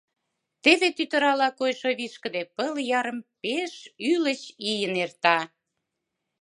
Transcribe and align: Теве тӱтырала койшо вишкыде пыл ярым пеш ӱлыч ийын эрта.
Теве 0.63 0.87
тӱтырала 0.97 1.49
койшо 1.59 1.89
вишкыде 1.99 2.43
пыл 2.55 2.73
ярым 2.99 3.19
пеш 3.41 3.73
ӱлыч 4.11 4.41
ийын 4.71 4.93
эрта. 5.05 5.37